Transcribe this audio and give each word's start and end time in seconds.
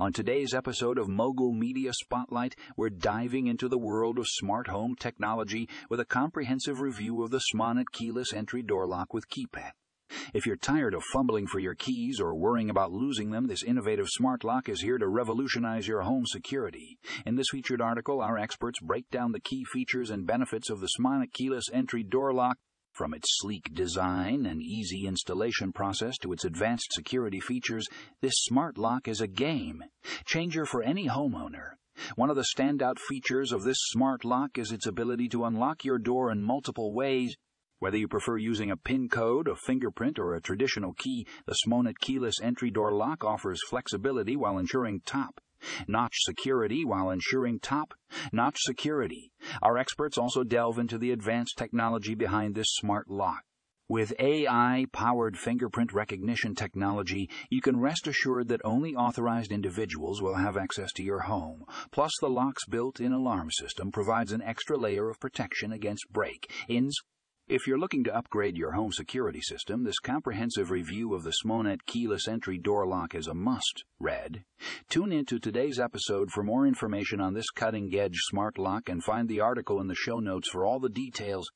On 0.00 0.14
today's 0.14 0.54
episode 0.54 0.96
of 0.96 1.10
Mogul 1.10 1.52
Media 1.52 1.92
Spotlight, 1.92 2.56
we're 2.74 2.88
diving 2.88 3.48
into 3.48 3.68
the 3.68 3.76
world 3.76 4.18
of 4.18 4.24
smart 4.26 4.68
home 4.68 4.96
technology 4.98 5.68
with 5.90 6.00
a 6.00 6.06
comprehensive 6.06 6.80
review 6.80 7.22
of 7.22 7.30
the 7.30 7.42
Smonet 7.52 7.92
keyless 7.92 8.32
entry 8.32 8.62
door 8.62 8.86
lock 8.86 9.12
with 9.12 9.28
keypad. 9.28 9.72
If 10.32 10.46
you're 10.46 10.56
tired 10.56 10.94
of 10.94 11.02
fumbling 11.12 11.46
for 11.46 11.58
your 11.58 11.74
keys 11.74 12.18
or 12.18 12.34
worrying 12.34 12.70
about 12.70 12.92
losing 12.92 13.30
them, 13.30 13.46
this 13.46 13.62
innovative 13.62 14.08
smart 14.08 14.42
lock 14.42 14.70
is 14.70 14.80
here 14.80 14.96
to 14.96 15.06
revolutionize 15.06 15.86
your 15.86 16.00
home 16.00 16.24
security. 16.24 16.98
In 17.26 17.34
this 17.34 17.50
featured 17.50 17.82
article, 17.82 18.22
our 18.22 18.38
experts 18.38 18.80
break 18.80 19.10
down 19.10 19.32
the 19.32 19.38
key 19.38 19.64
features 19.70 20.08
and 20.08 20.26
benefits 20.26 20.70
of 20.70 20.80
the 20.80 20.88
Smonet 20.98 21.34
keyless 21.34 21.66
entry 21.74 22.04
door 22.04 22.32
lock 22.32 22.56
from 22.92 23.14
its 23.14 23.28
sleek 23.40 23.72
design 23.72 24.46
and 24.46 24.62
easy 24.62 25.06
installation 25.06 25.72
process 25.72 26.18
to 26.18 26.32
its 26.32 26.44
advanced 26.44 26.92
security 26.92 27.40
features, 27.40 27.86
this 28.20 28.34
smart 28.36 28.76
lock 28.76 29.08
is 29.08 29.20
a 29.20 29.26
game 29.26 29.82
changer 30.26 30.64
for 30.66 30.82
any 30.82 31.08
homeowner. 31.08 31.72
One 32.16 32.30
of 32.30 32.36
the 32.36 32.48
standout 32.56 32.98
features 32.98 33.52
of 33.52 33.62
this 33.62 33.78
smart 33.80 34.24
lock 34.24 34.58
is 34.58 34.72
its 34.72 34.86
ability 34.86 35.28
to 35.30 35.44
unlock 35.44 35.84
your 35.84 35.98
door 35.98 36.30
in 36.30 36.42
multiple 36.42 36.92
ways. 36.92 37.36
Whether 37.78 37.96
you 37.96 38.08
prefer 38.08 38.36
using 38.36 38.70
a 38.70 38.76
PIN 38.76 39.08
code, 39.08 39.48
a 39.48 39.56
fingerprint, 39.56 40.18
or 40.18 40.34
a 40.34 40.42
traditional 40.42 40.92
key, 40.94 41.26
the 41.46 41.56
Smonet 41.66 41.98
keyless 41.98 42.40
entry 42.42 42.70
door 42.70 42.92
lock 42.92 43.24
offers 43.24 43.60
flexibility 43.68 44.36
while 44.36 44.58
ensuring 44.58 45.00
top 45.06 45.40
Notch 45.86 46.16
security 46.20 46.86
while 46.86 47.10
ensuring 47.10 47.60
top 47.60 47.92
notch 48.32 48.56
security. 48.60 49.30
Our 49.62 49.78
experts 49.78 50.18
also 50.18 50.44
delve 50.44 50.78
into 50.78 50.98
the 50.98 51.12
advanced 51.12 51.56
technology 51.56 52.14
behind 52.14 52.54
this 52.54 52.68
smart 52.70 53.08
lock. 53.10 53.42
With 53.90 54.14
AI 54.20 54.86
powered 54.92 55.36
fingerprint 55.36 55.92
recognition 55.92 56.54
technology, 56.54 57.28
you 57.50 57.60
can 57.60 57.80
rest 57.80 58.06
assured 58.06 58.46
that 58.46 58.60
only 58.64 58.94
authorized 58.94 59.50
individuals 59.50 60.22
will 60.22 60.36
have 60.36 60.56
access 60.56 60.92
to 60.92 61.02
your 61.02 61.22
home. 61.22 61.64
Plus, 61.90 62.12
the 62.20 62.30
lock's 62.30 62.66
built 62.66 63.00
in 63.00 63.12
alarm 63.12 63.50
system 63.50 63.90
provides 63.90 64.30
an 64.30 64.42
extra 64.42 64.76
layer 64.76 65.10
of 65.10 65.18
protection 65.18 65.72
against 65.72 66.12
break 66.12 66.52
ins, 66.68 66.94
if 67.50 67.66
you're 67.66 67.80
looking 67.80 68.04
to 68.04 68.16
upgrade 68.16 68.56
your 68.56 68.70
home 68.70 68.92
security 68.92 69.40
system, 69.40 69.82
this 69.82 69.98
comprehensive 69.98 70.70
review 70.70 71.14
of 71.14 71.24
the 71.24 71.32
Smonet 71.32 71.84
keyless 71.84 72.28
entry 72.28 72.58
door 72.58 72.86
lock 72.86 73.12
is 73.12 73.26
a 73.26 73.34
must 73.34 73.82
read. 73.98 74.44
Tune 74.88 75.10
in 75.12 75.24
to 75.26 75.40
today's 75.40 75.80
episode 75.80 76.30
for 76.30 76.44
more 76.44 76.64
information 76.64 77.20
on 77.20 77.34
this 77.34 77.50
cutting 77.50 77.92
edge 77.92 78.18
smart 78.20 78.56
lock 78.56 78.88
and 78.88 79.02
find 79.02 79.28
the 79.28 79.40
article 79.40 79.80
in 79.80 79.88
the 79.88 79.96
show 79.96 80.20
notes 80.20 80.48
for 80.48 80.64
all 80.64 80.78
the 80.78 80.88
details. 80.88 81.50